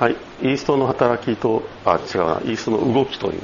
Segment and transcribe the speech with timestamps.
[0.00, 3.42] はい、イーストの働きと、あ、違うな、イーストの動きという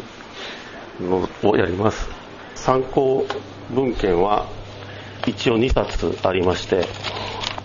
[1.02, 2.08] のをやります。
[2.54, 3.26] 参考
[3.74, 4.46] 文献は
[5.26, 6.86] 一応2冊ありまして、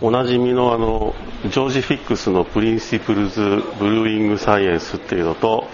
[0.02, 1.16] おなじみのあの、
[1.46, 5.70] ジョージ・フィックスの Principles Brewing Science っていうのと、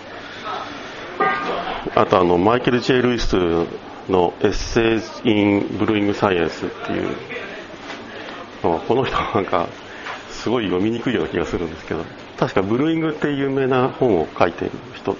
[1.95, 3.35] あとあの、マイケル・ジェイ・ルイス
[4.11, 7.15] の Essays in Brewing Science っていう、
[8.61, 9.69] この人なんか、
[10.29, 12.05] すごい読みにくいような気がするんですけど、
[12.37, 15.15] 確かブルーイングって有名な本を書いている人、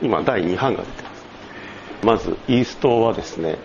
[0.00, 1.18] 今第2版が出てます。
[2.04, 3.58] まず、イーストはですね、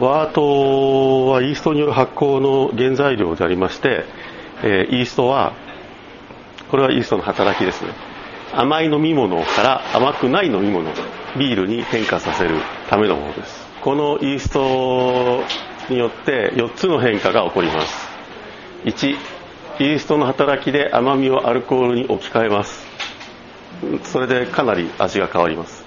[0.00, 4.04] ワートはイーストによる発酵の原材料でありまして、
[4.62, 5.52] えーイーストは、
[6.70, 7.92] これはイーストの働きですね。
[8.54, 10.90] 甘い飲み物から甘くない飲み物、
[11.38, 13.66] ビールに変化させるためのものです。
[13.82, 15.44] このイースト
[15.90, 18.08] によって4つの変化が起こります。
[18.84, 19.16] 1、
[19.78, 22.86] イーストの働きで甘みをアルコールに置き換えます。
[24.04, 25.84] それでかなり味が変わります。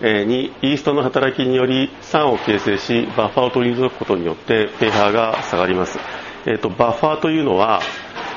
[0.00, 5.98] えー2、イーストの働きにより酸を形成し、バッファーを取り除くことによって pH が下がります。
[6.46, 7.80] えっ、と、バッファーというのは、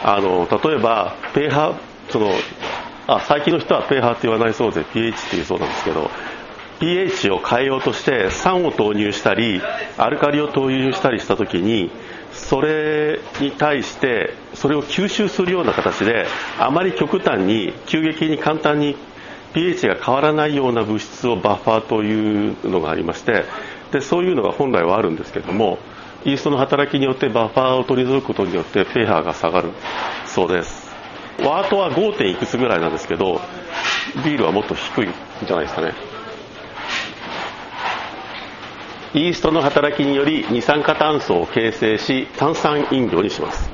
[0.04, 1.76] あの、例えば、pH、
[2.10, 2.32] その、
[3.08, 6.12] あ、最近の人は pH って言わないそうで pH って言うそうなんですけど、
[6.80, 9.62] pH を変えようとして酸を投入したり、
[9.98, 11.90] アルカリを投入したりしたときに、
[12.36, 16.28] それに対して、それを吸収するような形で、
[16.60, 18.96] あまり極端に、急激に簡単に
[19.56, 23.46] pH が変わらないような物質をバッファーというのがありまして
[23.92, 25.80] でそういうのが本来はあるんですけども
[26.26, 29.72] イーストの働きによってバッファーを取り除くことによって pH が下がる
[30.26, 30.86] そうです
[31.40, 32.26] ワートは 5.
[32.26, 33.40] いくつぐらいなんですけど
[34.26, 35.14] ビールはもっと低いん
[35.46, 35.94] じゃないですかね
[39.16, 43.72] イーストの働きにより二酸化炭素を形成し炭酸飲料にします。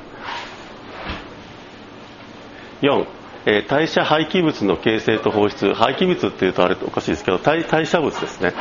[2.84, 3.06] 4
[3.48, 5.74] えー代謝廃棄物の形成と放出。
[5.74, 8.54] 廃棄物っていうとあれおかしいですけど代謝物ですね。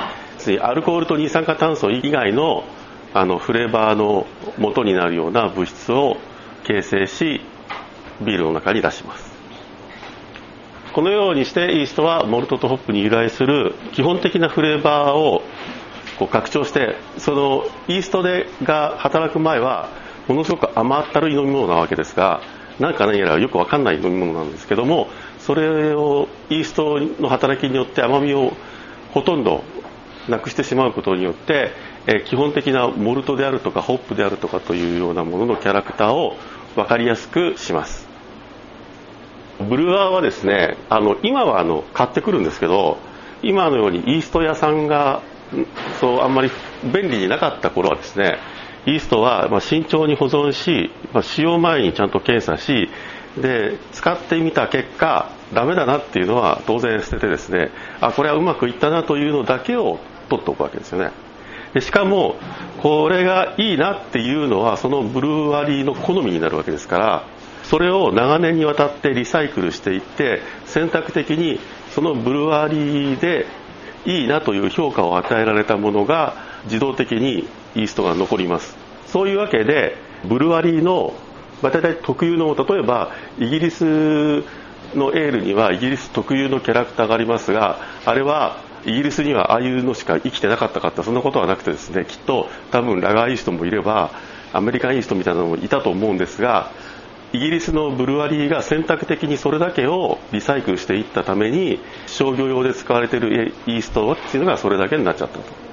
[0.63, 2.65] アルコールと二酸化炭素以外の
[3.13, 4.27] あのフレーバーの
[4.57, 6.17] 元になるような物質を
[6.65, 7.43] 形成し
[8.23, 9.31] ビールの中に出します。
[10.95, 15.43] このようにしてイーストはモルトとホップに由来する基本的なフレーバーを
[16.21, 19.89] こう拡張してそのイーストでが働く前は
[20.29, 22.43] ものすごく甘ったるい飲み物なわけですが
[22.79, 25.09] なんか何やらよくわかんない飲み物なんですけども
[25.39, 28.53] それをイーストの働きによって甘みを
[29.13, 29.65] ほとんど
[30.29, 31.73] なくしてしまうことによって、
[32.07, 36.37] え基本的なモルトであるとかホップであるとかというようなもののキャラクターを
[36.77, 38.07] 分かりやすくします。
[39.59, 42.99] ブルワーはですねあの今はあの買ってくるんですけど
[43.43, 45.23] 今のようにイースト屋さんが
[46.01, 46.51] そうあんまり
[46.85, 48.39] 便利になかった頃はですね
[48.87, 52.89] イーストはま慎重に保存し、ま使用前にちゃんと検査し
[53.41, 61.11] で使ってみた結果ダメだなっていうのは当然捨ててですねあこれはうまくいったなというのだけを取っておくわけですよね。
[61.75, 62.37] でしかも
[62.79, 67.25] これがいいなっていうのはそのブルワリーの好みになるわけですから
[67.63, 73.47] それを長年にわたってリサイクルしていって選択的にそのブルワリーで
[74.07, 76.35] いいなという評価を与えられたものが
[76.65, 78.77] 自動的にイーストが残ります。
[79.07, 81.15] そういうわけでブルワリーの、
[81.63, 83.85] ま、大体特有の例えばイギリス
[84.95, 94.11] のエールにはイギリス特有のキャラクターがありますがあれはイギリスにはああいうのしか生きてなかったかってそんなことはなくてですねきっと多分ラガーイーストもいれば
[94.53, 96.71] アメリカンイーストみたいなのもいたと思うんですが
[97.33, 105.71] イギリスのブルワリーが選択的にそれだけをリサイクルしていったために商業用で使われているイーストっていうのがそれだけになっちゃったと。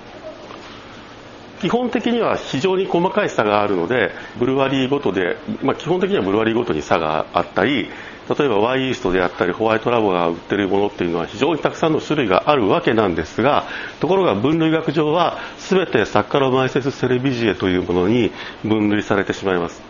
[1.60, 7.90] 基本的には非常に細かい差があるのでブルワリーごとで、まあ、基本的にはブルワリーごとに差があったり
[8.38, 13.66] 例えばワイイーストであったりホワイトラボが売ってるものっていうのは非常にたくさんの種類があるわけなんですが
[14.02, 18.32] ところが分類学上は全てサッカロマイセスセレビジエというものに
[18.64, 19.87] 分類されてしまいます。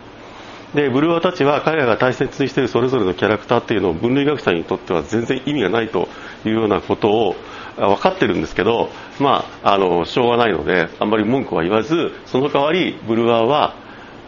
[0.77, 6.07] でブルワーたちは彼らが大切にしているそれぞれのキャラクターっていうのを分類学者にとっては全然意味がないと
[6.45, 7.35] いうようなことを
[7.77, 13.73] 分かってるんですけど、まあ、あのしょうがないのであんまり文句は言わずその代わりブルワーは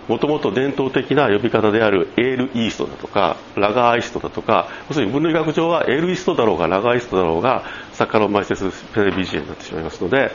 [0.07, 7.63] もともと伝統的な呼び方であるエールイーストだとかラガーイーストだとか要するに分類学上はエールイーストだろうがラガーイーストだろうが
[7.93, 10.31] サッカロマイセスペレビジエになってしまいますので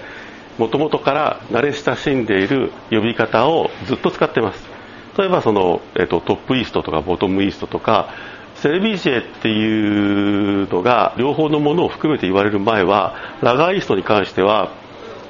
[0.58, 4.73] もともとから慣れ親しんでいる呼び方をずっと使ってます。
[5.16, 8.10] 例えばその、えっと、トップイーストとかボトムイーストとか
[8.56, 14.72] セレビジエっていうのが両方のものを含めて言われる前はラガーイーストに関しては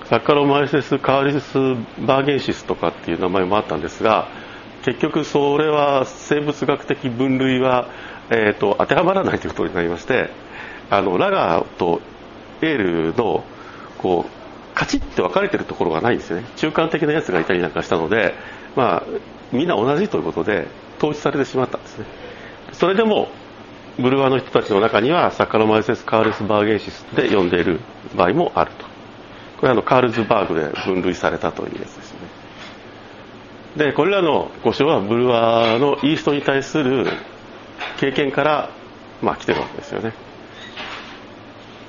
[0.08, 1.58] サッカロマイセス・カーリス・
[2.06, 4.28] バーゲンシスとかっていう名前もあったんですが
[4.84, 7.88] 結局それは生物学的分類は
[8.30, 10.30] えーと、当てはまらないということになりまして
[10.90, 12.00] あのラガーと
[12.62, 12.76] エー
[13.12, 13.44] ルの
[13.98, 16.46] こうカチッて分かれてるところがないんですよね。
[16.56, 18.34] 中間的なやつがいたりなんかしたので、
[18.74, 19.02] まあ、
[19.52, 20.66] みんな同じということで
[20.98, 22.06] 統一されてしまったんですね。
[22.72, 23.28] それでも
[23.98, 27.80] ブルワの人たちの中にはサカロマイセス・カールスバーゲンシスで呼んでいる
[28.16, 28.84] 場合もあると。
[29.58, 32.18] これはあのカールズバーグで分類されたというやつですね。
[33.76, 37.06] でこれらの故障はブルワのイーストに対する
[37.98, 38.70] 経験から、
[39.20, 40.12] まあ、来てるわけですよね。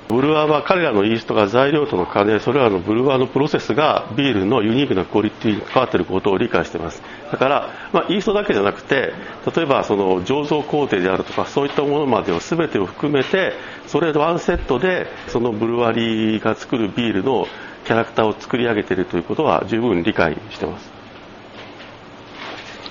[0.08, 7.02] ブルワーは彼らのイーストが材料との兼ねそれらのブルワーのプロセスがビールのユニークなクオリティに関わっていることを理解しています。
[7.30, 9.12] だから、まあ、イーストだけじゃなくて
[9.54, 13.54] 例えばその醸造工程であるとかそういったものまでを全てを含めて
[13.88, 17.46] それワンセットでそのブルワリーが作るビールの
[17.84, 20.95] キャラクターを作り上げているということは十分理解しています。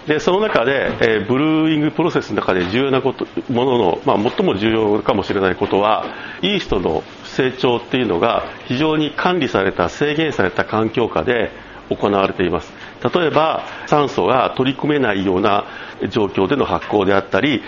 [0.08, 6.06] でその中で、え、ブルーイングプロセスの中で重要なことものの、まあ、最も重要かもしれないことは
[6.42, 11.52] イーストの成長っていうのが非常に管理された制限された環境下で
[11.90, 12.72] 行われています。
[13.14, 15.66] 例えば酸素が取り組めないような
[16.10, 17.64] 状況での発酵であったり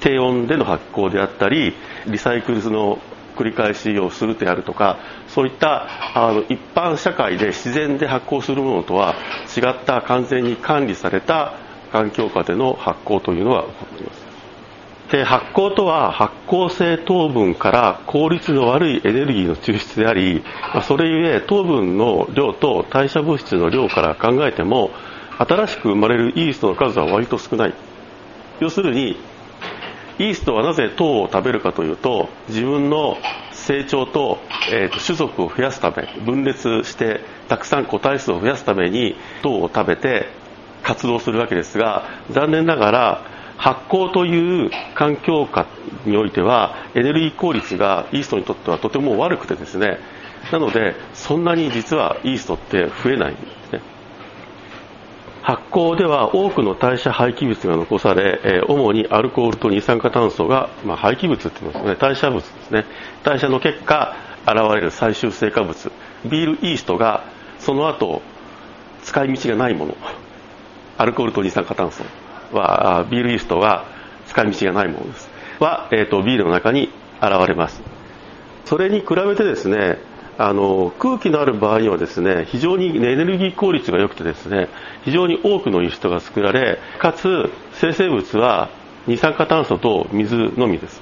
[0.00, 1.74] 低温での発酵であったり
[2.06, 2.98] リサイクルの
[3.36, 4.98] 繰り返しをするであるとか
[5.28, 9.14] そういったあの一般社会で自然で発酵するものとは
[9.56, 11.54] 違った完全に管理された
[11.92, 14.30] 環境下での発酵というのが起こっています。
[15.10, 24.90] で発酵とは発酵性糖分から効率の悪いエネルギーの抽出であり、ま、それゆえ糖分の量と代謝物質の量から考えても
[25.38, 27.74] 新しく生まれるイーストの数は割と少ない。
[28.60, 29.16] 要するに
[30.20, 33.16] イーストはなぜ糖を食べるかというと自分の
[33.52, 34.38] 成長と,、
[34.70, 40.28] えーと種族を増やすため分裂してたくさん個体数を増やすために糖を食べて
[40.82, 43.24] 活動するわけですが残念ながら
[43.56, 45.66] 発酵という環境下
[46.06, 49.98] においてはエネルギー効率がイーストにとってはとても悪くてですね
[50.50, 53.80] なのでそんなに実はイーストって増えないんですね。
[55.42, 62.84] 発酵では多くの代謝廃棄物が残され主にアルコールと二酸化炭素が、まあ、廃棄物って言いますね代謝物ですね。
[63.22, 64.16] 代謝の結果
[64.46, 65.92] 現れる最終成果物。
[66.24, 67.24] ビールイーストが
[67.58, 68.22] その後
[69.02, 69.96] 使い道がないもの。
[71.00, 72.04] アルコールと二酸化炭素
[72.52, 73.86] はビールイーストは
[74.26, 75.30] 使い道がないものです。
[75.58, 76.90] は、えーと、ビールの中に
[77.22, 77.80] 現れます。
[78.66, 79.96] それに比べてですね
[80.36, 84.68] あの空気のある場合にはですね非常にエネルギー効率が良くてですね
[85.02, 88.68] 非常に多くのイーストが作られかつ生成物は
[89.06, 91.00] 二酸化炭素と水のみです。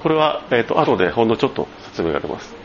[0.00, 2.63] これは、えーと、と後でほんのちょっと説明が出ます。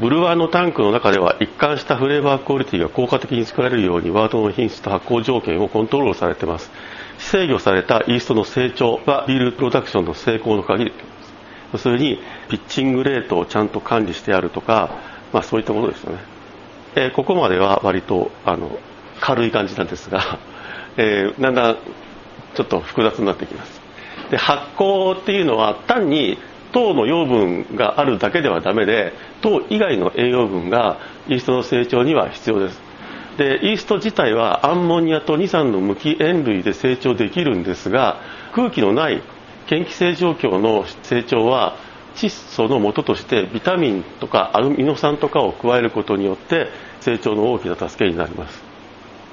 [0.00, 6.70] ブルワーのタンクの中では一貫したフレーバークオリティが効果的に作られるようにワードの品質と発酵条件をコントロールされています。
[7.18, 10.86] 制御されたイーストの成長はビールプロダクションの成功の鍵。
[10.86, 10.94] です
[11.74, 12.18] 要するに
[12.48, 14.96] ピッチングレートをちゃんと管理してあるとか、
[15.32, 16.18] まあ、そういったものですよね、
[16.94, 18.78] えー、ここまでは割とあの
[19.20, 20.38] 軽い感じなんですが、
[20.96, 21.76] えー、だんだん
[22.54, 23.80] ちょっと複雑になってきます。
[24.30, 26.38] で発酵っていうのは単に
[26.74, 30.98] 糖の養分があるだけではダメで糖以外の栄養分が
[31.28, 32.82] イーストの成長には必要です。
[33.38, 38.20] でイースト自体はアンモニアと2酸の無機塩類で成長できるんですが
[38.52, 39.22] 空気のない
[39.70, 41.76] 嫌気性状況の成長は
[42.16, 46.68] 窒素の元としてビタミンとかアルミノ酸とかを加えることによって
[47.00, 48.62] 成長の大きな助けになります。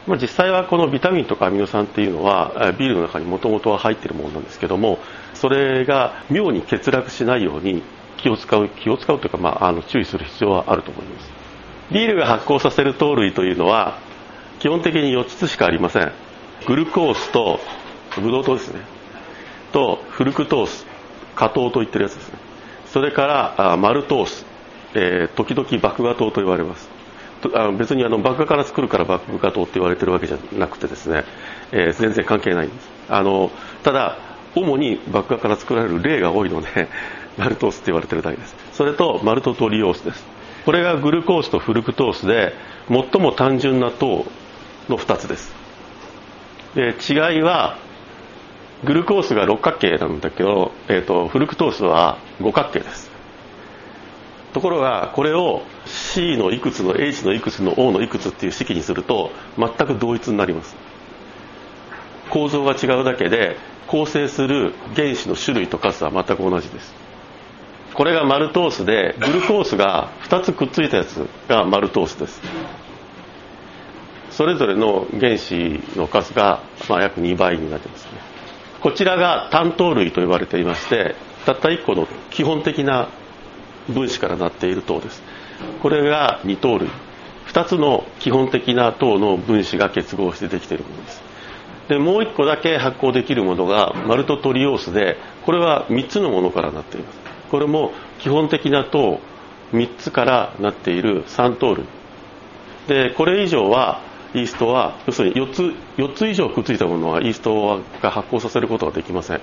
[0.08, 4.98] ま、実際はこのビタミンとかアミノ酸っていうのはビールの中にもともとは入ってるものなんですけども
[5.42, 7.82] それが妙に欠落しないように
[8.18, 11.32] 気を使う気を使うというか、まあ、あの注意する必要はあると思います。
[11.92, 13.98] ビールが発酵させる糖類というのは
[14.60, 16.12] 基本的に4つしかありません。
[16.68, 17.60] グルコースと
[18.22, 18.82] ブドウ糖ですね。
[19.72, 20.86] とフルクトース
[21.36, 22.38] 果糖と言ってるやつですね。
[22.86, 24.46] それからマルトース、
[24.94, 26.88] えー、時々麦芽糖と言われます。
[27.56, 31.24] あの別にあの麦芽から作るから麦芽糖って言われてるわけじゃなくてですね、
[31.72, 32.88] えー、全然関係ないんです。
[33.10, 33.50] あの
[33.82, 36.88] ただ主に麦芽から作られる例が多いので
[37.38, 38.56] マルトースって言われてるだけです。
[38.74, 40.26] それとマルトトリオースです。
[40.66, 42.54] これがグルコースとフルクトースで
[42.90, 44.26] 最も単純な糖
[44.90, 45.54] の2つです。
[46.76, 47.78] で違いは
[48.84, 53.12] グルコースが六角形なんだけど、えーとフルクトースは五角形です。
[54.54, 60.76] ところがこれを C のいくつの H のいくつの O のいくつっていう式にすると全く同一になります。
[62.30, 63.58] 構造が違うだけで
[63.92, 66.94] 構成する原子の種類と数は全く同じです。
[67.94, 72.42] これがマルトースでグルコースが2つくっついたやつがマルトースです。
[74.30, 78.12] それぞれの原子の数が、まあ、約2倍になってますね。
[78.80, 83.10] こちらが単糖類と呼ばれていましてたった1個の基本的な
[83.90, 85.22] 分子からなっている糖です。
[85.82, 86.90] これが二糖類。
[87.48, 91.31] 2つの基本的な糖の分子が結合してできているものです。
[91.88, 97.20] でもう1個だけ発酵できるものがマルトトリオースでこれは3つのものからなっています。
[97.50, 99.20] これも基本的な糖
[99.74, 101.86] 3つからなっている3糖類。
[102.88, 104.02] でこれ以上は
[104.34, 109.42] イーストは要するに4つ ,4 つ以上くっついたものはイーストが発酵させることができません。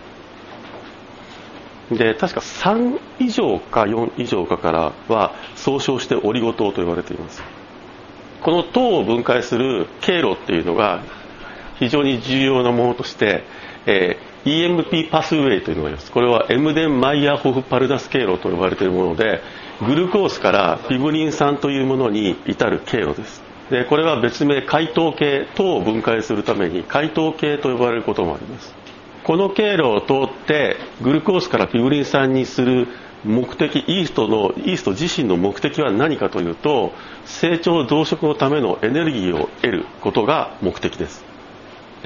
[1.91, 7.43] で確か3以上か4以上かからは総称してオリゴ糖と言われています。
[8.43, 11.03] この糖を分解する経路っていうのが
[11.79, 13.45] 非常に重要なものとして、
[13.87, 16.11] えー、EMP パスウェイというのがあります。
[16.11, 19.41] これはエムデン・マイヤーホフ・パルダス経路と呼ばれているもので
[19.87, 23.43] グルコースからフィブリン酸というものに至る経路です。
[23.71, 28.75] でこれは別名解糖系糖を分解するために解糖系と呼ばれることもあります。
[29.25, 32.89] この経路を通ってグルコースからフィブリン酸にする
[33.25, 36.93] 目的イーストのイースト自身の目的は何かというと
[37.27, 41.28] 成長増殖のためのエネルギーを得ることが目的です。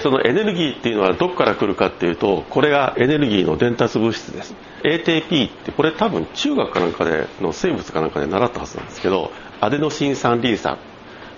[0.00, 4.54] そのエネルギーっていうのはどこから来るかっていうとこれがエネルギーの伝達物質です。
[4.82, 9.30] ATP ってこれ多分中学かなんかでの生物かなんかで習ったはずなんですけど
[9.60, 10.78] アデノシン酸リン酸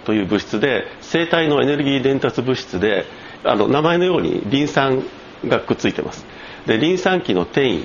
[0.04, 3.04] という物質で生体のエネルギー伝達物質で
[3.42, 5.02] あの名前のようにリン酸
[5.46, 6.24] がくっついてます。
[6.66, 7.84] でリン酸基の転移。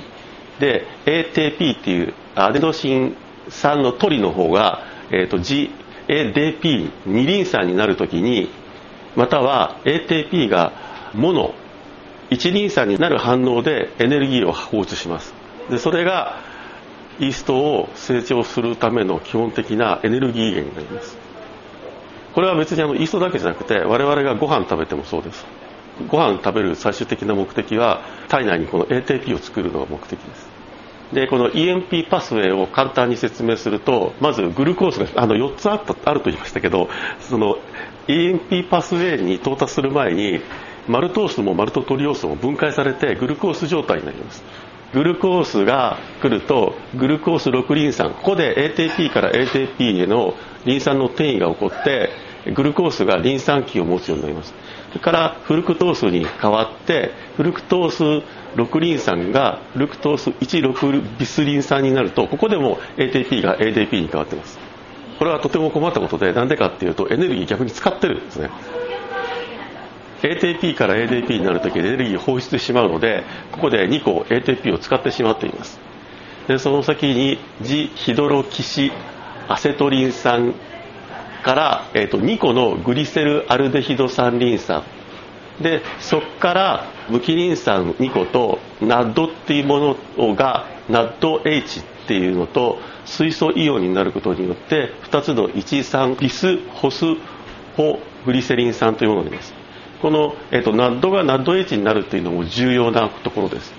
[0.60, 3.16] で ATP っていうアデノシン
[3.48, 8.50] 酸の取りの方が、えーと、GADP 二リン酸になるときに
[9.16, 10.72] または ATP が
[11.14, 11.54] モノ
[12.30, 15.34] 一リン酸になる反応でエネルギーを放出します。
[15.68, 16.38] でそれが
[17.18, 21.18] イーストを成長するための基本的なエネルギー源になります。
[22.34, 25.44] これは別にあのイーストだけじゃなくて我々がご飯食べてもそうです。
[26.08, 30.49] ご飯食べる最終的な目的は体内にこの ATP を作るのが目的です。
[31.12, 36.88] でこの EMP パスウェイを簡単に説明するとまずグルコースがあの4つあったあると言いましたけど
[37.20, 37.56] その
[38.06, 40.40] EMP パスウェイに到達する前に
[40.88, 44.42] マルトースもマルトトリオースも分解されてグルコース状態になります。
[44.92, 52.10] グルコースが来るとグルコース6リン酸ここで ATP から ATP へのリン酸の転移が起こって
[52.56, 54.52] グルコースがリン酸基を持つようになります。
[54.88, 58.26] それからフルクトースに変わってフルクトース
[58.56, 64.58] 6リン酸がルクトース16ビスリン酸になるとここでも ATP が ADP に変わってます。
[65.18, 68.50] これはとても困ったことでなんでかっていうとエネルギー逆に使ってるんですね。
[70.22, 75.80] ATP から ADP になるときエネルギー放出してしまうのでここで2個 ATP を使ってしまっています。
[76.48, 78.92] でその先にジヒドロキシ
[79.48, 80.54] アセトリン酸
[81.42, 84.84] から、えーと、2個のグリセルアルデヒド酸リン酸。
[85.60, 97.04] でそこから無機リン酸2個とナッドっていうものがナッド H っていうのと水素イオンになることによって2つの13ビスホス
[97.76, 99.54] ホグリセリン酸というものになります。
[100.02, 103.72] この、えーと、ナッドがナッド H になるっていうのも重要なところです。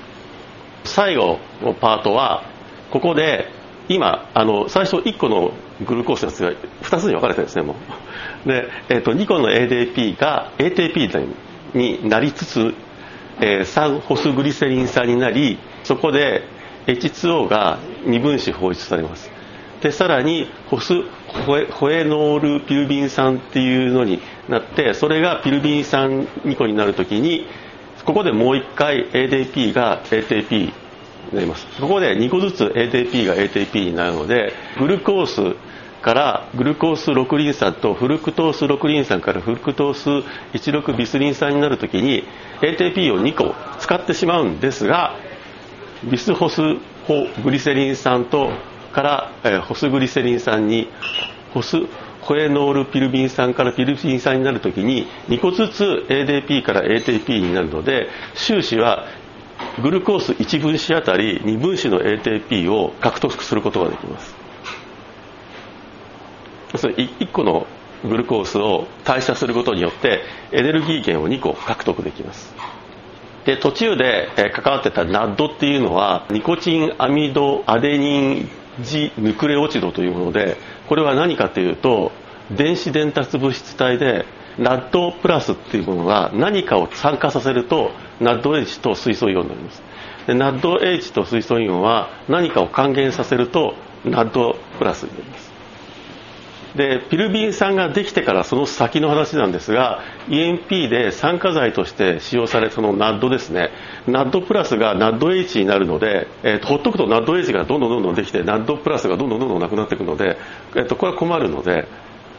[0.83, 2.43] 最後のパートは
[2.91, 3.49] ここで
[3.89, 5.51] 今あの最初1個の
[5.85, 6.51] グルコースが
[6.83, 7.75] 2つに分かれてるんですねも
[8.45, 8.47] う。
[8.47, 11.27] で、えーと、2個の ADP が ATP になり
[11.73, 12.73] になりつつ、
[13.39, 16.43] えー、3ホスグリセリン酸になりそこで
[16.87, 19.29] H2O が2分子放出されます。
[19.81, 20.93] でさらにホス
[21.45, 27.47] ホエホエノールピルビン酸っていうのになってそれがピルビン酸2個になるときに
[28.05, 30.73] ここでもう1回 ADP が ATP に
[31.33, 31.65] なります。
[31.79, 35.55] ここで2個ずつ ATP が ATP になるのでグルコース
[36.01, 40.09] からグルコース6リン酸とフルクトース6リン酸からフルクトース
[40.57, 42.23] 16ビスリン酸になるときに
[42.61, 45.15] ATP を2個使ってしまうんですが
[46.03, 46.61] ビスホス
[47.07, 48.51] ホグリセリン酸と
[48.91, 50.89] から、え、ホスグリセリン酸に
[51.53, 51.77] ホス
[52.21, 59.07] ホエノールピルビン酸からピルビン酸になるときに2個ずつ ADP から ATP になるので終始は
[59.81, 64.40] グルコース1分子あたり2分子の ATP を獲得することができます。
[66.77, 67.67] それ1個の
[68.03, 72.53] グルコースを代謝することによってエネルギー源を2個獲得できます。
[73.45, 78.49] で途中で関わってた NAD っていうのはニコチンアミドアデニン
[78.81, 82.11] ジヌクレオチドというものでこれは何かというと
[82.55, 84.25] 電子伝達物質体で
[84.57, 89.81] NAD プラスっていうものが何かを酸化させると NADH と水素イオンになります。
[90.27, 93.73] で NADH と水素イオンは何かを還元させると
[94.05, 95.50] NAD プラスになります。
[96.75, 103.71] でピルビン酸ができてからその先の話なんですが EMP で酸化剤として使用されるその NAD ですね。
[104.07, 110.37] NAD プラスが NADH になるので、えーと、ほっとくと NADH がどんどんどんどんできて NAD プラスがどんどんどんどんなくなっていくので、
[110.75, 111.87] えーと、これは困るので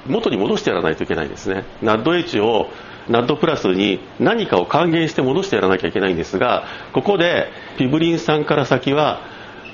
[0.07, 1.65] 元に戻してやらないといけないんですね。
[1.83, 2.71] NADH を
[3.09, 9.21] NAD プラスに何かを還元して戻してやらなきゃいけないんですがここでピブリン酸から先は、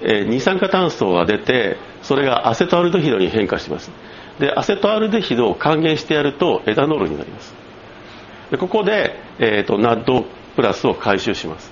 [0.03, 3.91] えー、二酸化炭素が出てそれがアセトアルデヒドに変化します。
[4.39, 7.55] でアセトアルデヒドを還元してやるとエタノールになります。
[8.51, 10.25] でここで、えーと、ナッド
[10.57, 11.71] プラスを回収します。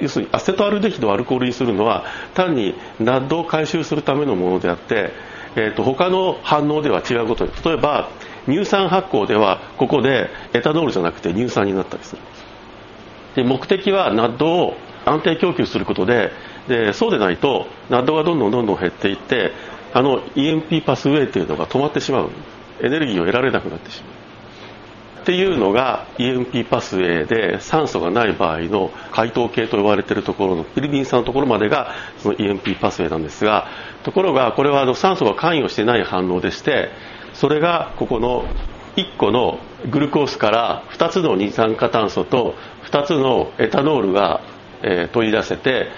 [0.00, 5.12] 要するにアセトアルデヒドをアルコールにするのは単にナッドを回収するためのものであって、
[5.56, 8.08] えーと、他の反応では違うことで例えば
[8.46, 12.22] 乳酸発酵ではここでエタノールじゃなくて乳酸になったりする。
[13.36, 14.74] で目的はナッドを
[15.04, 16.32] 安定供給することで
[16.68, 19.52] でそうでないとナッドがどんどんどんどん減っていって
[19.92, 22.30] あの EMP パスウェイっていうのが止まってしまう。
[22.82, 24.20] エネルギーを得られなくなってしまう。
[25.20, 33.68] っていうのが EMP パスウェイで酸素がない場合の解凍系と呼ばれているところのピリビン酸のところまでがその EMP パスウェイなんですが
[34.02, 36.88] ところがこれはあの酸素が関与してない反応でして
[37.34, 38.44] それがここの
[38.96, 39.58] 1個の
[39.90, 42.54] グルコースから2つの二酸化炭素と
[42.90, 44.40] 2つのエタノールが、
[45.12, 45.88] 取り出せて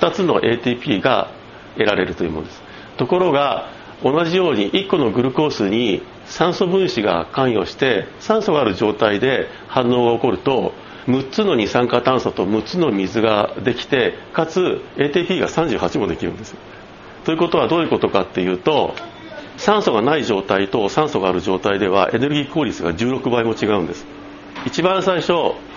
[0.00, 1.28] 2つの ATP が
[1.74, 2.62] 得られるというものです。
[2.98, 3.68] ところが
[4.02, 10.72] 同じように1個のグルコースに酸素分子が関与して酸素がある状態で反応が起こると
[11.06, 16.54] 6つの二酸化炭素と6つの水ができてかつ ATP が38もできるんです
[17.24, 18.94] ということはどういうことかっていうと
[19.56, 24.06] 酸素がない状態と酸素がある状態ではエネルギー効率が16倍も違うんです。
[24.68, 25.32] 一番最初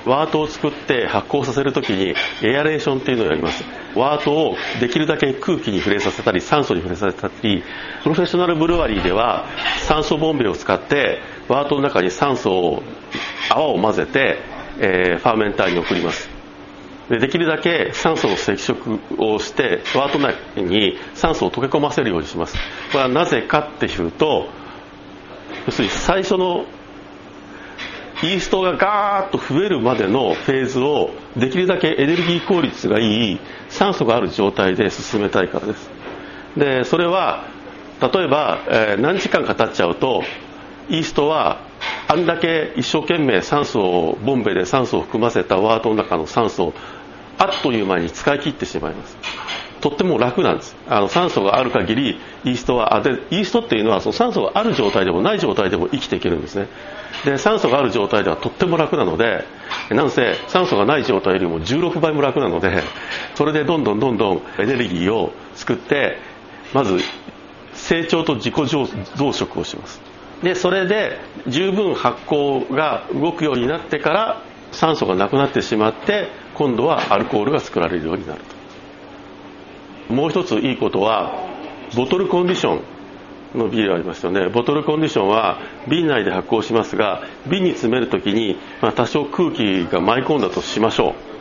[0.06, 3.64] ワートを作って発酵させるときにエアレーションっていうのをやります。
[3.96, 7.64] ワートをできるだけ空気に触れさせたり酸素に触れさせたり
[8.04, 9.46] プロフェッショナルブルワリーでは
[9.88, 12.84] 酸素ボンベを使ってワートの中に酸素を
[13.50, 14.40] 泡を混ぜて、
[14.80, 16.30] えー、ファーメンターに送ります。
[17.10, 22.56] でできるだけ酸素の接触をしてワート内に酸素を溶け込ませるようにします。
[22.92, 24.50] これはなぜかっていうと
[25.66, 26.66] 要するに最初の
[28.24, 35.90] イーストがガーッと増えるまでのフェーズをできるだけエネルギー効率がいい酸素がある状態で進めたいからです。
[36.56, 37.48] でそれは
[38.00, 40.24] 例えば、えー、何時間か経っちゃうと
[40.90, 41.62] イーストは
[42.08, 46.74] あんだけ一生懸命酸素をボンベで酸素を含ませたワートの中の酸素を
[47.40, 49.18] あっという間に使い切ってしまいます。
[49.82, 50.76] とっても楽なんです。
[50.88, 56.68] あの酸素がある限りイーストはあでイーストっていうのはその酸素がある状態でもない状態でも生きていけるんですね。
[57.26, 59.44] で酸素がある状態ではとっても楽なので
[59.90, 62.84] なんせ酸素がない状態よりも16倍も楽なので
[63.36, 66.18] それでどんどんどんどんエネルギーを作って
[66.74, 67.00] まず
[67.74, 70.02] 成長と自己増殖をします。
[70.44, 78.61] でそれで十分発酵が動くようになってから酸素がなくなってしまって今度はアルコールが作られるようになると。
[80.10, 81.34] もう一ついいことは
[81.96, 84.48] ボトルコンディションのビールありますよね。
[84.48, 91.32] ボトルコンディションは瓶内で発酵しますが瓶に詰める時に、まあ、多少空気が舞い込んだとしましょう。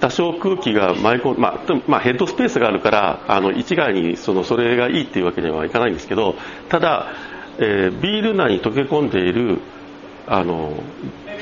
[0.00, 6.34] 多少空気が舞い込んまあ、まあ、ヘッドスペースがあるからあの一概にそのそれがいいっていうわけにはいかないんですけど
[6.70, 7.12] ただ、
[7.58, 9.60] えー、ビール内に溶け込んでいる
[10.26, 10.72] あの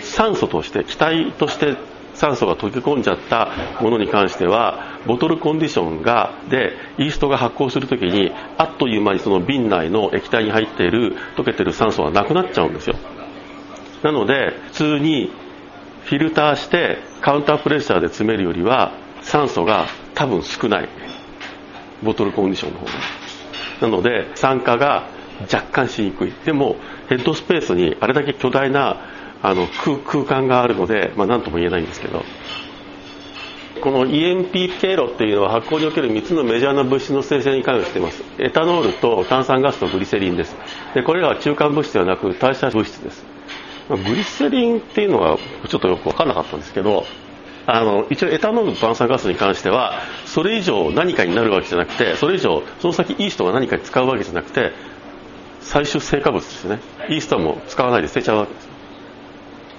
[0.03, 1.77] 酸素として気体として
[2.15, 12.97] 酸素が溶け込んじゃったものに関してはボトルコンディションがでイーストが発酵するときにあっという間にその瓶内の液体に入っている溶けてる酸素がなくなっちゃうんですよ。
[14.03, 15.31] なので普通に
[16.05, 18.93] フィルターしてカウンタープレッシャーで詰めるよりは
[19.23, 20.89] 酸素が多分少ない。
[22.03, 22.93] ボトルコンディションの方が。
[23.83, 25.09] なので酸化が
[25.43, 26.33] 若干しにくい。
[26.45, 26.77] でも
[27.09, 28.97] ヘッドスペースにあれだけ巨大な
[29.43, 29.67] あの
[30.05, 32.25] 空間があるので、まあ、何とも言えないんですけど。
[33.81, 38.23] この EMP 経路っていうのは発酵における3つのメジャーな物質の生成に関与しています。
[38.39, 40.55] エタノールと炭酸ガスとグリセリンです。
[40.95, 43.25] でこれらは中間物質ではなく代謝物質です。
[43.89, 47.05] グリセリンっていうのはちょっとよく分からなかったんですけど
[47.67, 54.73] あの一応エタノールと炭酸ガスに関してはそれ以上何かになるわけじゃなくてそれ以上その先イーストが何かに使うわけじゃなくて
[55.61, 56.79] 最終成果物ですね。
[57.09, 58.70] イーストも使わないで捨てちゃうわけです。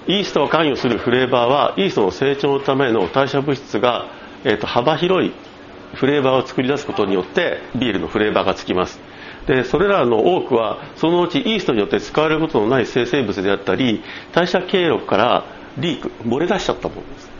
[0.06, 4.06] イーストが関与するフレーバーはイーストの成長のための代謝物質が、
[4.44, 5.32] えーと、幅広い
[5.94, 9.00] フレーバーを作り出すことによってビールのフレーバーがつきます。
[9.46, 15.44] でそれらの多くはそのうちイーストによって使われることのない生成物であったり代謝経路から
[15.78, 17.32] リーク漏れ出しちゃったものです。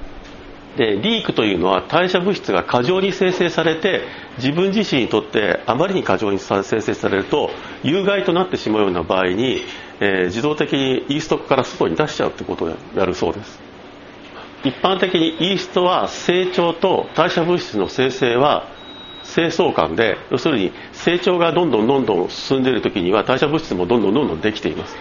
[0.77, 4.03] でリークというのは代謝物質が過剰に生成されて
[4.39, 7.51] 自分自身にとってあまりに過剰に生成されると
[7.83, 9.63] 有害となってしまうような場合に、
[10.05, 13.61] えー、自動的にイーストから外に出しちゃうってことをやるそうです。
[14.65, 18.69] 一般的にイーストは成長と代謝物質の生成は
[19.25, 24.97] 清相関で要するに成長がどんどんどんどん進んでいる時には代謝物質もどんどんどんどんできています。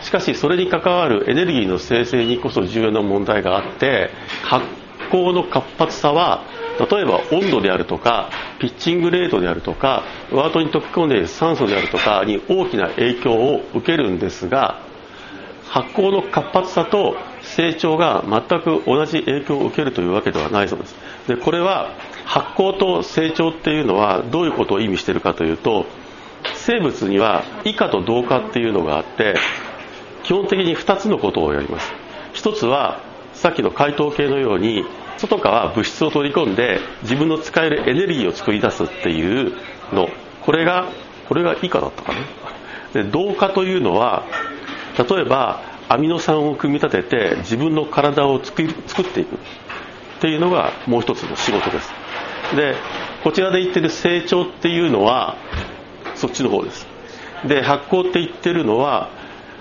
[0.00, 4.10] しかしそれに関わるエネルギーの生成にこそ重要な問題があって
[4.42, 4.64] 発
[5.10, 6.44] 酵の活発さは
[6.78, 14.80] 例えば温度であるとかピッチングレートであるとかワートに溶き込んでいる酸素であるとかに大きな影響を受けるんですが
[15.68, 20.96] 発酵の活発さと成長が全く同じ影響を受けるというわけではないそうです。
[21.28, 21.90] でこれは
[22.24, 25.86] 発酵と成長っていうのはどういうことを意味しているかというと
[26.54, 29.34] 生物には以下と同化っていうのがあって
[30.22, 31.92] 基本的に2つのことをやります。
[32.34, 33.00] 1つは
[33.32, 34.84] さっきの解凍系のように
[35.18, 39.52] 外から物質を取り込んで自分の使えるエネルギーを作り出すっていう
[39.92, 40.08] の。
[40.42, 40.88] これが
[41.28, 42.18] これが以下だったかな。
[42.92, 44.24] で同化というのは
[44.98, 49.36] 例えばアミノ酸を組み立てて自分の体を作作っていく。
[49.36, 51.90] っていうのがもう一つの仕事です。
[52.56, 52.74] で
[53.22, 55.36] こちらで言ってる成長っていうのは
[56.14, 56.86] そっちの方です。
[57.46, 59.10] で発酵って言ってるのは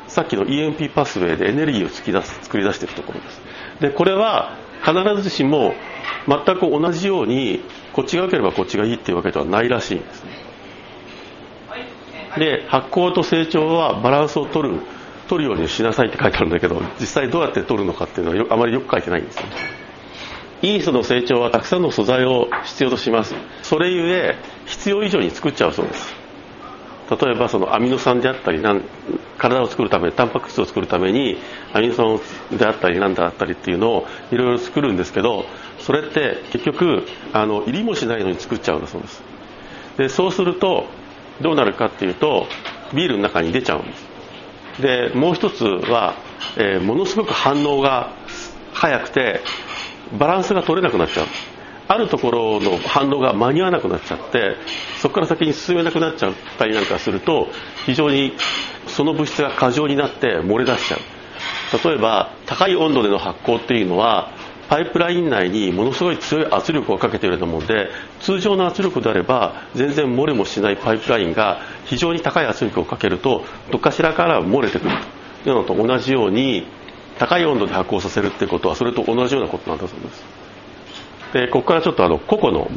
[0.07, 3.41] さっきの EMP パスウェイでエネルギーを作り出す作り出しているところです。
[3.81, 5.75] でこれは必ずしも
[6.27, 7.61] 全く同じように
[7.93, 10.31] こっちが良ければこっちがいいっていうわけではないらしいんですね。
[12.37, 14.79] で発酵と成長はバランスを取る
[15.27, 19.45] 取るようにしなさいって書いてあるんだけど実際どうやって取るのかっていうのはあまりよく書いてないんですね
[20.61, 23.35] イースの成長はたくさんの素材を必要とします。
[23.61, 24.35] それゆえ
[24.65, 26.14] 必要以上に作っちゃうそうです。
[27.09, 28.61] 例えばそのアミノ酸であったり
[29.37, 31.37] 体を作るためタンパク質を作るために
[31.73, 35.45] アミノ酸であったりなんだったりっていうのをいろいろ作るんですけど
[35.79, 39.23] それって結局あの入りもしないのに作っちゃうんだそうです。
[39.97, 40.85] でそうすると
[41.41, 42.47] どうなるかっていうと
[42.93, 44.81] ビールの中に出ちゃうんです。
[44.81, 46.15] でもう一つは、
[46.57, 48.13] えー、ものすごく反応が
[48.73, 49.41] 早くて
[50.17, 51.27] バランスが取れなくなっちゃう。
[51.87, 54.55] あるところの反応が間に合わなくなっちゃって
[55.01, 57.47] そこから先に進めなくなっちゃったりなんかすると
[57.85, 58.33] 非常に
[58.87, 60.99] その物質が過剰になって漏れ出しちゃう。
[61.83, 64.31] 例えば高い温度での発酵っていうのは
[64.69, 67.89] パイプライン内にものすごい強い圧力をかけていると思うので
[68.21, 74.95] 通常の圧力であれば全然漏れもしないパイプラインが非常に高い圧力をかけるとどっかしらから漏れてくる
[75.43, 76.65] というのと同じように
[77.19, 80.44] 高い温度で発酵させるってことはそれと同じようなことなんだそうです。
[81.35, 82.71] でここからちょっとあの個々の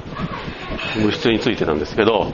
[0.96, 2.32] 物質についてなんですけど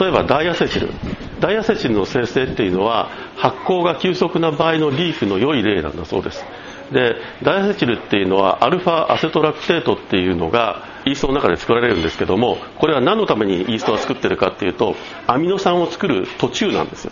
[0.00, 0.90] 例えばダイアセチル。
[1.38, 6.44] ダイアセチルの生成っていうのは発酵が急速な場合のリーフの良い例なんだそうです。
[6.92, 14.94] でダイアセチルっていうのはアルファアセトラクテートっていうのがイーストの中で作られるんですけどもこれは何のためにイーストを作ってるかっていうと
[15.26, 17.08] アミノ酸を作る途中なんです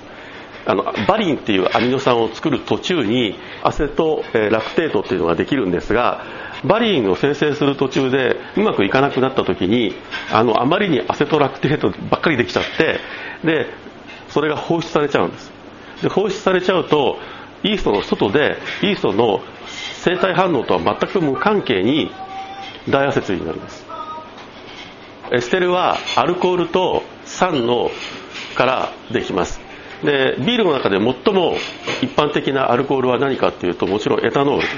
[0.67, 6.25] あのバリンっていうアミノ酸を作る途中に acetolactate っていうのができるんですが
[6.65, 9.95] バリンを生成する途中でうまくいかなくなった時に
[10.31, 13.01] あのあまりに acetolactate ばっかりできちゃって
[13.45, 13.67] で
[14.29, 15.51] それが放出されちゃうんです。
[16.03, 17.19] で放出されちゃうと
[17.63, 19.41] イーストの外でイーストの
[20.03, 22.11] 生体反応とは全く無関係に
[22.89, 23.87] diacetyl になります。
[25.33, 27.91] エステルはアルコールと酸の
[28.55, 29.61] からできます。
[30.03, 31.57] でビールの中で最も
[32.03, 34.77] 一般的なアルコールは何かっていうともちろんエタノールです。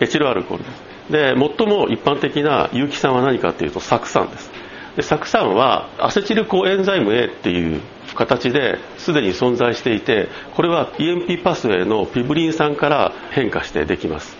[0.00, 0.64] エチルアルコール。
[0.64, 4.50] ですで最も一般的な有機酸は何かというと酢酸です。
[4.96, 7.80] で酢酸はアセチルコエンザイム A っていう
[8.14, 14.36] 形ですでに存在していてこれは EMP パスウェイのピブリン酸から変化してできます。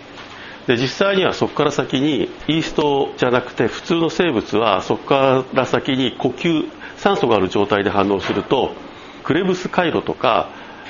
[0.67, 8.73] で実際にはそこから先にイーストじゃなくて普通の生物はそこから先に呼吸酸素がある状態で反応すると
[9.23, 10.49] クレブス回路とか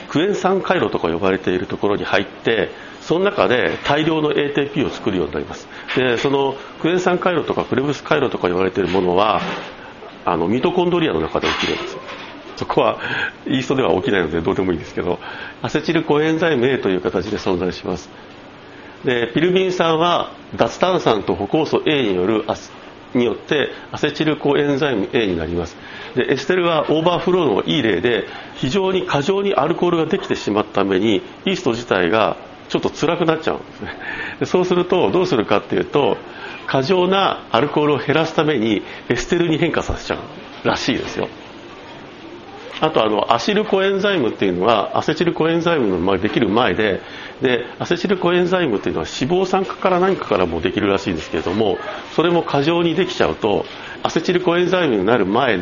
[0.10, 2.70] クエン酸回路とか呼ばれているところに入って
[3.12, 5.68] その中で大量の ATP を作るようになります。
[5.98, 9.42] でそのクエン酸回路とかクレブス回路とか言われているものは
[10.24, 11.98] あのミトコンドリアの中で起きるんです
[12.56, 13.02] そこは
[13.46, 15.20] イーストでは起きないのでどうでもいいんですけど
[15.62, 18.10] アセチルコエンザイム A という形で存在します。
[19.04, 22.46] でピルビン酸は脱炭酸と補酵素 A による
[23.14, 25.76] によってアセチルコエンザイム A になります。
[26.16, 32.38] でエステルはオーバーフローのいい例で非常に過剰にアルコールができてしまったためにイースト自体が
[32.72, 33.98] ちょっと辛くなっちゃうんですね。
[34.40, 36.18] でそうするとどうするかっていうと
[36.68, 41.28] 過剰なアルコールを減らすためにエステルに変化させちゃうらしいですよ。
[42.80, 47.02] あとあのアシルコエンザイムっていうのはアセチルコエンザイムのできる前で
[47.42, 51.78] でアセチルコエンザイムっていうのは脂肪酸化から何かからもできるらしいんですけれども
[52.16, 53.66] それも過剰にできちゃうと
[54.02, 55.58] アセチルコエンザイムになる前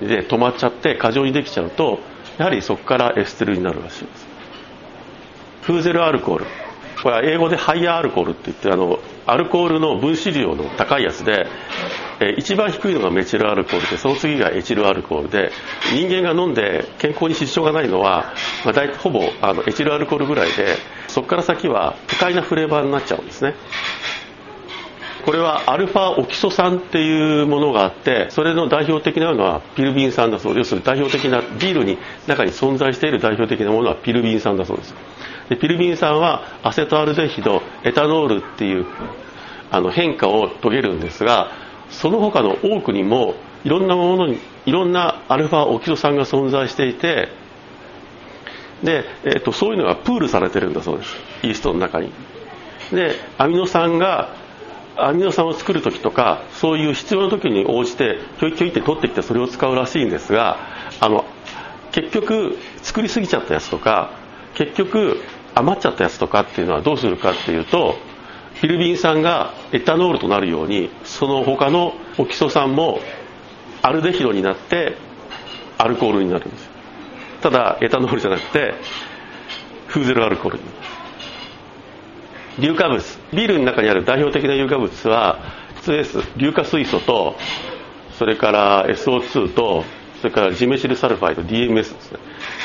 [0.00, 2.00] で止まっちゃって過剰にできちゃうと
[2.38, 4.29] やはりそこからエステルになるらしいです。
[5.62, 6.46] フーゼルアルコール
[7.02, 11.46] これは英語で higher alcohol って言ってあのアルコールの分子量の高いやつで、
[12.20, 15.52] え一番低いのがメチルアルコールでその次がエチルアルコールで
[15.94, 20.76] 人間が飲んで健康に支障がないのは、まあ、大体ほぼあのエチルアルコールぐらいで
[21.08, 23.54] そこから先は不快なフレーバーになっちゃうんですね。
[25.24, 30.74] これはアルファオキソ酸っていうものがあってそれの代表的なのはピルビン酸だそう要す。
[30.74, 34.94] るに代表的なビールに中に存在している代表的なものはピルビン酸だそうです。
[35.48, 38.86] でピルビン酸はアセトアルデヒドエタノールっていう
[39.70, 41.50] あの変化を遂げるんですが
[41.90, 47.28] その他の多くにもいろんなものにいろんなアルファオキソ酸が存在していて
[48.82, 51.14] で、えーと、そういうのがプールされてるんだそうです。
[51.42, 52.10] イーストの中に。
[52.90, 54.34] でアミノ酸が
[54.96, 60.58] アミノ酸を作る時とかそういう必要な時に応じてひょいひょいって取ってきてそれを使うらしいんですが
[61.00, 61.24] あの
[61.92, 64.12] 結局作りすぎちゃったやつとか
[64.54, 65.22] 結局
[65.54, 67.96] 余っちゃったやつとかっていうのはどうするかっていうと
[68.54, 73.00] フィルビン酸がエタノールとなるようにその他のオキソ酸も
[73.82, 74.96] アルデヒドになって
[75.78, 76.68] アルコールになるんです。
[77.40, 78.74] ただエタノールじゃなくて
[79.86, 80.76] フーゼルアルコールになる。
[82.60, 83.02] 硫化物。
[83.32, 85.38] ビールの中にある代表的な硫化物は
[85.82, 87.36] 2S 硫化水素と
[88.18, 89.84] それから SO2 と
[90.20, 92.18] それからジメシルサルファイド DMS ですね。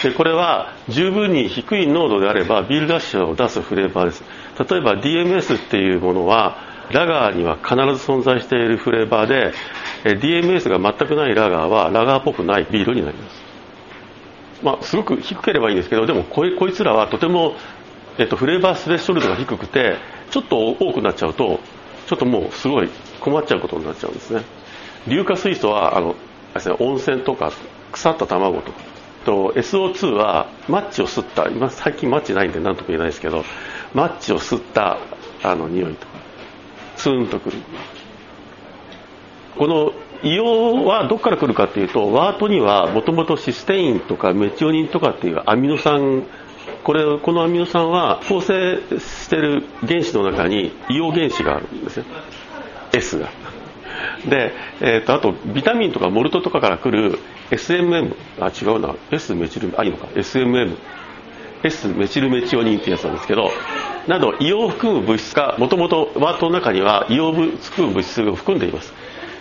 [0.04, 4.24] でこれは十分に低い濃度であればビールダッシュを出すフレーバーです。
[4.70, 6.58] 例えば DMS っていうものは
[6.92, 9.54] ラガーには必ず存在しているフレーバーで
[10.04, 13.46] DMS が全くないラガーはラガーっぽくないビールになります。
[14.62, 17.56] まあ、すごく低ければいいんですけどでもこいつらはとても、
[18.18, 19.98] えっと、フレーバースレッショルドが低くて
[20.32, 21.60] ちょっと多くなっちゃうと
[22.08, 24.44] ちょっともうすごい困っちゃうことになっちゃうんですね。
[25.08, 26.16] 硫化水素はあの
[26.80, 27.52] 温泉とか
[27.92, 28.80] 腐った卵とか。
[29.26, 33.44] と SO2 はマッチを吸った今最近マッチないんで何とも言えないですけど
[33.96, 35.00] マッチを吸った
[35.42, 36.14] あの匂いとか。
[36.96, 37.58] ツーンとくる。
[39.58, 46.24] この硫黄はどこから来るかっていうとワートにはもともとシステインとかメチオニンとかっていうアミノ酸
[46.86, 52.06] これこのアミノ酸は構成してる原子の中に硫黄原子があるんですね。
[52.94, 53.32] S が。
[54.30, 57.18] で、えーと、あとビタミンとかモルトとかから来る
[57.50, 58.96] SMM あ違うな。
[59.12, 60.06] S メチルあいいのか。
[60.14, 60.78] SMM
[61.64, 63.50] S メチルメチオニンってやつなんですけど
[64.08, 68.94] など硫黄を含む物質がもともとワートの中には硫黄を含む物質を含んでいます。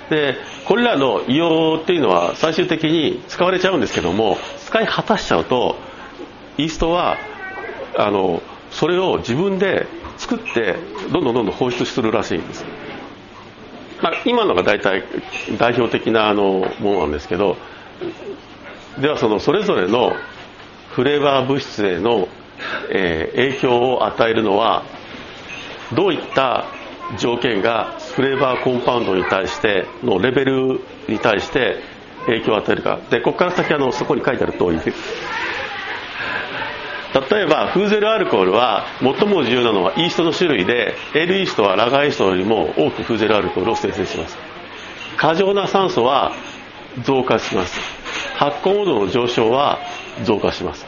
[0.08, 5.76] でこれらの硫黄っていうのは最終的に使われちゃうんですけども使い果たしちゃうと
[6.56, 7.16] イーストは
[7.96, 10.76] あのそれを自分で作って
[11.12, 12.64] どんどんどんどん放出するらしいんです。
[14.02, 15.04] まあ、今のが大体
[15.58, 17.56] 代表的なあのものなんですけど
[19.00, 20.12] ではそのそれぞれの
[20.90, 22.28] フレーバー物質への、
[22.90, 24.84] えー、影響を与えるのは
[25.94, 26.66] どういった
[27.18, 31.76] 条件がフレーバーコンパウンドに対してのレベルに対して
[32.26, 33.00] 影響を与えるか。
[33.10, 34.80] でここから先あのそこに書いてある通り
[37.14, 44.36] 例えばフーゼルアルコールは最も重要なのはイーストの種類でエールイーストはラガーイーストよりも多くフーゼルアルコールを生成します。
[45.16, 46.32] 過剰な酸素は
[47.04, 47.80] 増加します。
[48.34, 49.78] 発酵温度の上昇は
[50.24, 50.86] 増加します。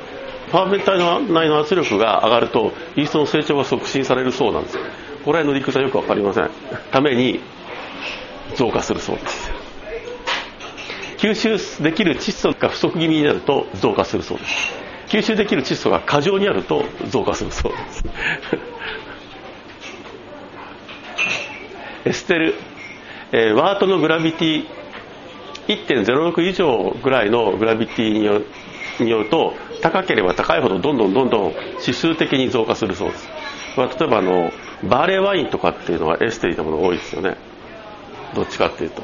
[0.50, 4.78] ファーメンター内の圧力が上がるとイーストの成長が促進されるそうなんです。
[5.24, 6.50] これの理屈はよく分かりません。
[6.90, 7.40] ために
[8.56, 9.52] 増加するそうです。
[11.18, 14.85] 吸収できる窒素が不足気味になると増加するそうです。
[15.08, 18.04] 吸収できる窒素が過剰にあると増加するそうです。
[22.06, 22.54] エステル、
[23.32, 24.66] えー、ワートのグラビティ
[25.68, 28.42] 1.06以上ぐらいのグラビティによ
[29.00, 33.28] によると高ければ高いほどどんどんどんどん指数的に増加するそうです、
[33.76, 34.52] まあ、例えばあの
[34.84, 37.36] バーレーワインとかっていうのはエステリーなものが多いですよね。
[38.34, 39.02] どっちかっていうと。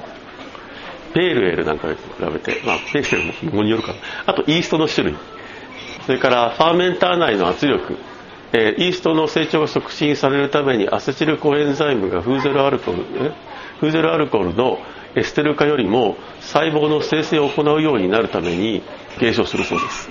[1.15, 3.99] ペールエールなんかに比べて、まあ、ペールエールもものによるかな。
[4.27, 5.17] あとイーストの種類。
[6.07, 7.97] それからファーメンター内の圧力、
[8.53, 13.35] えー、イーストの成長が促進されるためにアセチルコエンザイムがフーゼルアルコール、ね、
[13.79, 14.79] フーゼルアルコールの
[15.15, 18.83] エステル化よりも細胞の生成を行うようになるために
[19.21, 20.11] 減少するそうです。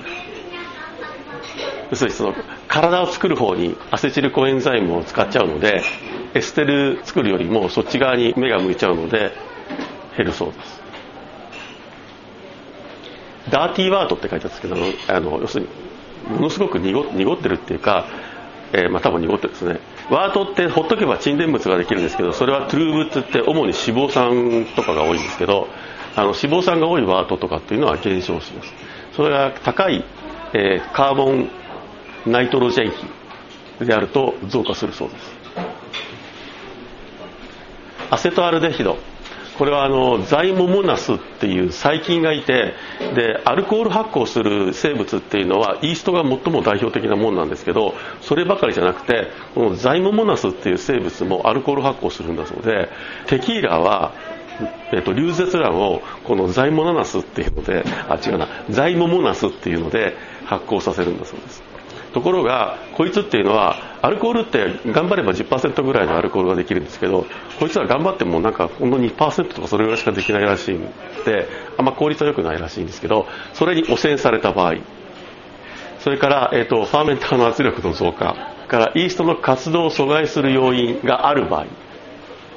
[1.90, 2.36] 要するにその
[2.70, 5.84] 体を作る方にアセチルコエンザイムを使っちゃうので
[6.34, 9.34] エステル作るよりもそっち側に目が向いちゃうので
[10.16, 10.81] 減るそうです。
[13.50, 14.76] ダーティーワートって書いてあるんですけど
[15.14, 15.68] あの要する
[16.30, 17.02] にものすごく濁
[17.34, 18.06] ってるっていうか、
[18.74, 19.80] えー、まあ多分濁ってるですね。
[20.10, 25.68] ワートってほっとけば沈殿物ができるんですけどそれはトゥルーブツって主に脂肪酸とかが多いんですけど
[26.16, 28.74] あの脂肪酸が多いワートとかっていうのは減少します。
[29.16, 30.04] それが高い、
[30.54, 31.50] えー、カーボン
[32.26, 35.32] ナイトロジェン比であると増加するそうです。
[38.10, 38.98] アセトアルデヒド。
[39.58, 42.74] これはあのザイモモナスっていう細菌がいて
[43.16, 52.90] でアルコール発酵する生物っていうのはイーストが最も代表的なものなんですけどそればかりじゃなくてこのザイモモナスっていう生物もアルコール発酵するんだそうで
[53.28, 54.14] テキーラは
[54.94, 61.64] えーと、リュウゼツランをこのザイモナスっていうのであ違うなザイモモナスっていうので発酵させるんだそうです。
[62.14, 67.26] ところがこいつっていうのはアルコールって頑張れば10%ぐらいのアルコールができるんですけど
[67.60, 70.82] こいつは頑張ってもなんかほんの2%とかそれぐらいしかできないらしいん
[71.26, 74.76] であんま効率は良くないらしいんですけどそれに汚染された場合。
[76.00, 78.36] それから、えーと、ファーメンターの圧力の増加。
[78.72, 81.66] からイーストの活動を阻害する要因がある場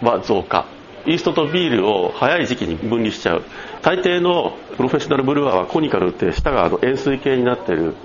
[0.00, 0.64] 合は増加。
[1.06, 3.42] イーストとビールを早い時期に分離しちゃう。
[3.82, 7.96] 大抵のプロフェッショナルブルワーはコニカルって下があの円錐形になってる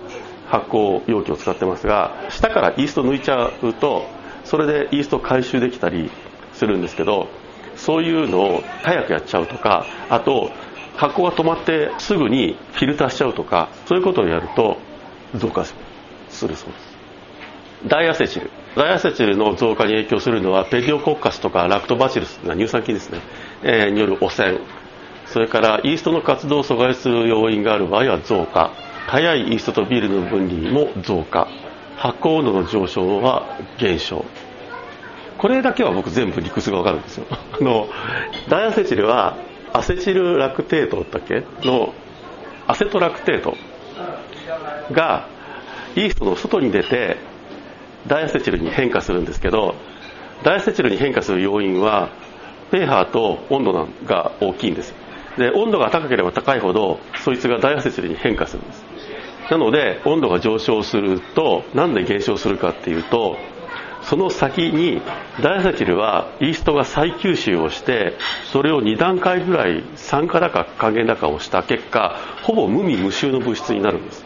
[0.50, 4.08] 発酵容器を使ってますが下からイースト抜いちゃうと
[4.44, 6.12] それでイースト回収できたり
[6.54, 7.28] するんですけど
[7.76, 10.52] そういうのを早くやっちゃうとかあと
[10.98, 14.78] 発酵が止まってすぐにフィルターしちゃうとかそういうことをやると
[15.36, 15.80] 増加する
[16.30, 16.68] そうです。
[17.88, 18.52] ダイアセチル。
[18.76, 23.20] ダイアセチルの増加に影響するのはペディオコッカスとかラクトバチルス乳酸菌ですね、
[23.64, 24.60] えー、による汚染。
[25.26, 28.72] それからイーストの活動を阻害する要因がある場合は増加。
[29.08, 31.48] 早いイーストとビールの分離も増加。
[31.98, 34.24] 発酵温度の上昇は減少。
[35.38, 37.26] これだけは僕全部理屈が分かるんですよ。
[37.60, 37.88] あの
[38.48, 39.36] diacetyl は
[39.74, 41.44] acetyl lactate だっけ？
[41.68, 41.94] の
[42.68, 43.56] acetolactate。
[44.92, 45.28] が
[45.96, 47.18] イーストの外に出て
[48.08, 49.76] diacetyl に変化するんですけど
[50.44, 52.10] diacetyl に変化する要因は
[52.72, 54.94] ペーハーと温度が大きいんです。
[55.38, 58.86] で温度が高ければ高いほどそいつが diacetyl に変化するんです。
[59.50, 63.38] なので温度が上昇するとなんで減少するかっていうと
[64.04, 65.02] その先に
[65.42, 68.14] diacetyl はイーストが再吸収をして
[68.52, 74.26] それを2段階ぐらい酸化だか還元だかをした結果ほぼ無味無臭の物質になるんです。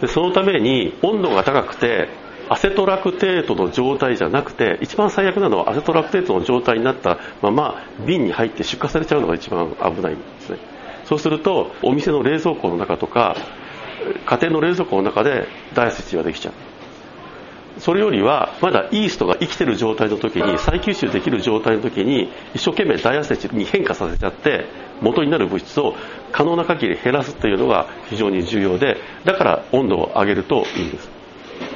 [0.00, 2.08] でそのために温度が高くて
[2.48, 10.58] acetolactate の状態じゃなくて一番最悪なのは acetolactate の状態になったまま瓶に入って出荷されちゃうのが一番危ないんですね。
[11.04, 13.36] そうするとお店の冷蔵庫の中とか
[14.26, 16.54] 家庭の冷蔵庫の中でダイセチができちゃう。
[17.78, 24.66] それよりはまだイーストが生きてる状態の時に再吸収できる状態の時に一生懸命ダイアセチルに変化させちゃって
[25.00, 25.94] 元になる物質を
[26.32, 31.08] 可能な限り減らすというのが非常に重要でだから温度を上げるといいんです。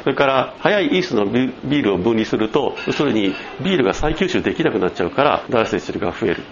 [0.02, 6.42] それから早いイーストのビールを分離すると要するにビールが再吸収できなくなっちゃうからダイアセチルが増える。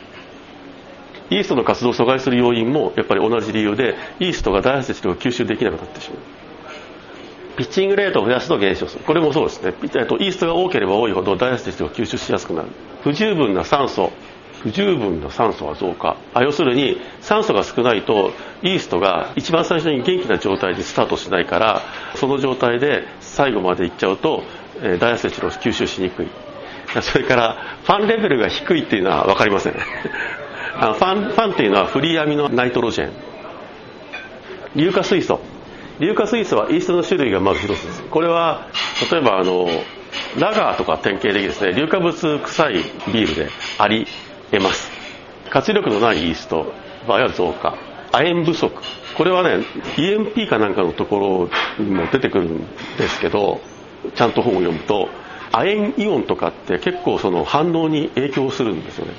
[1.33, 6.19] イーストの活動を阻害する要因もやっぱり同じ理由でイーストがダイアセチルを吸収できなくなってしまう。
[7.57, 9.05] ピッチングレートを増やすと減少する。
[9.05, 9.75] これもそうですね。
[9.83, 12.69] イーストが多ければ多いほどダイアセチルを吸収しやすくなる。
[13.03, 14.11] 不十分な酸素
[14.63, 16.17] 不十分な酸素は増加。
[16.35, 21.83] あ要するに酸素が少ないとイーストが一番最初に元気な状態でスタートしないから
[22.15, 24.45] その状態で最後までいっちゃうと
[24.81, 26.29] えダイアセチルを吸収しにくい。
[27.03, 29.75] それからファンレベルが低いっていうのは分かりません。
[30.75, 33.13] あのファンファンっていうのはフリーアミノナイトロジェン。
[34.75, 35.41] 硫化水素。
[35.99, 38.03] 硫化水素はイーストの種類がまず一つです。
[38.03, 38.69] これは
[39.11, 39.67] 例えばあの
[40.39, 41.71] ラガーとか典型的ですね。
[41.71, 42.75] 硫化物臭い
[43.13, 44.07] ビールであり
[44.51, 44.91] 得ます。
[45.51, 46.73] 活力のないイースト。
[47.07, 47.77] 場合は増加
[48.13, 48.83] 亜鉛不足。
[49.17, 49.65] これはね
[49.97, 53.61] EMP かなんかのところにも出てくるんですけど
[54.15, 55.09] ちゃんと本を読むと
[55.53, 59.13] 亜鉛イオンとかって結構その反応に影響するんですよね。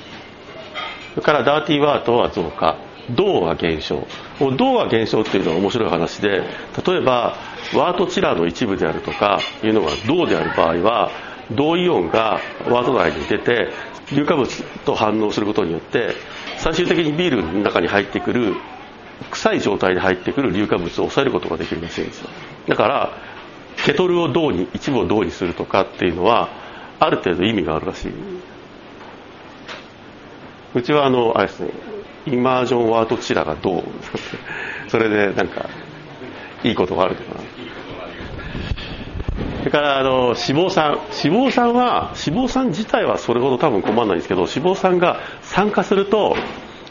[1.14, 2.76] それからダーティーワートは増加。
[3.10, 4.06] 銅は減少。
[4.40, 6.42] 銅は減少っていうのは面白い話で
[6.86, 7.36] 例えば
[7.74, 11.10] ワートチラーの一部であるとかいうのが銅である場合は
[11.52, 13.68] 銅イオンがワート内に出て
[14.06, 16.14] 硫化物と反応することによって
[16.58, 18.54] 最終的にビールの中に入ってくる
[19.30, 22.28] 臭い状態で入ってくる硫化物を抑えることができるらしいんですよ。
[22.68, 23.12] だから
[23.84, 26.48] ケトルを銅に一部を銅にするとかっていうのは
[26.98, 28.12] ある程度意味があるらしい。
[30.74, 31.70] うちはあのあれですね
[32.26, 33.82] イマージョンワードチラが銅
[34.88, 35.68] それでなんか
[36.62, 37.40] いいことがあるのかな
[39.58, 40.92] それからあの脂肪酸
[41.24, 46.36] 脂肪酸は脂肪酸自体はそれほど多分困らないんですけど脂肪酸が酸化すると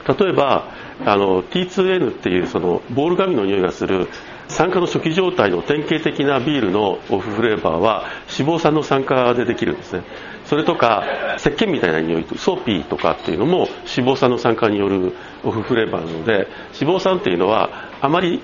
[0.08, 0.72] 例えば
[1.06, 4.08] あの T2N っていうそのボール紙の匂いがする
[4.54, 8.06] 酸化の初期状態の典型的なビールの off flavor は
[8.38, 10.04] 脂肪酸の酸化でできるんですね。
[10.46, 11.04] それとか
[11.38, 16.48] 石鹸みたいな匂い soapy とかっていうのも脂肪酸の酸化による off flavor なので
[16.80, 18.42] 脂肪酸っていうのはあまり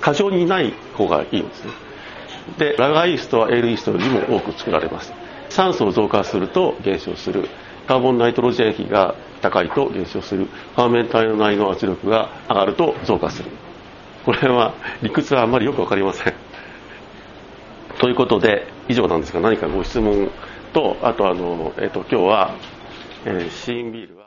[0.00, 1.72] 過剰にない方がいいんですね。
[2.56, 5.12] でラガーイーストはエールイーストよりも多く作られます。
[5.48, 7.48] 酸素を増加すると減少する。
[7.88, 10.44] カーボンナイトロジェン比が高いと減少する。
[10.44, 13.50] ファーメンター内の圧力が上がると増加する。
[14.28, 16.34] これは理屈はあんまりよく分かりません。
[17.98, 20.30] ということで以上なんですが何かご質問
[20.74, 22.54] とあとあの、えっと、今日は、
[23.24, 24.17] えー、シーンビール。